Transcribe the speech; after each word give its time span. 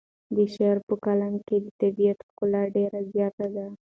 د 0.35 0.37
شاعر 0.53 0.77
په 0.87 0.93
کلام 1.05 1.35
کې 1.47 1.57
د 1.65 1.67
طبیعت 1.81 2.19
ښکلا 2.27 2.63
ډېره 2.75 2.99
زیاته 3.13 3.45
ده. 3.55 3.65